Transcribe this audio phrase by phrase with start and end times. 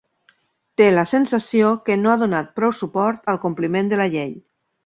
[0.79, 4.35] Té la sensació que no ha donat prou suport al compliment de la llei.